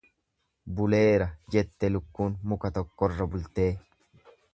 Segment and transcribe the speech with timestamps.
[0.77, 3.69] Buleera jette lukkuun muka tokkorra bultee.